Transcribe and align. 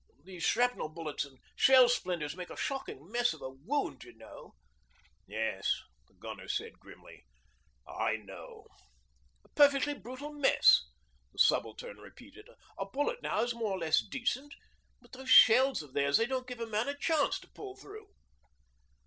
These 0.23 0.41
shrapnel 0.43 0.89
bullets 0.89 1.25
and 1.25 1.37
shell 1.55 1.87
splinters 1.87 2.35
make 2.35 2.49
a 2.49 2.57
shocking 2.57 3.11
mess 3.11 3.33
of 3.35 3.41
a 3.43 3.51
wound, 3.51 4.03
y'know.' 4.03 4.55
'Yes,' 5.27 5.67
said 6.07 6.07
the 6.07 6.15
gunner 6.19 6.47
grimly, 6.79 7.27
'I 7.87 8.15
know.' 8.23 8.65
'A 9.43 9.49
perfectly 9.49 9.93
brutal 9.93 10.31
mess,' 10.33 10.87
the 11.31 11.37
subaltern 11.37 11.97
repeated. 11.97 12.49
'A 12.79 12.85
bullet 12.87 13.21
now 13.21 13.43
is 13.43 13.53
more 13.53 13.73
or 13.73 13.77
less 13.77 14.01
decent, 14.01 14.55
but 14.99 15.11
those 15.11 15.29
shells 15.29 15.83
of 15.83 15.93
theirs, 15.93 16.17
they 16.17 16.25
don't 16.25 16.47
give 16.47 16.61
a 16.61 16.65
man 16.65 16.89
a 16.89 16.97
chance 16.97 17.39
to 17.39 17.47
pull 17.51 17.75
through.' 17.75 18.09